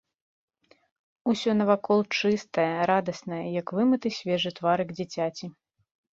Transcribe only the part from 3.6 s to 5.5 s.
як вымыты свежы тварык дзіцяці.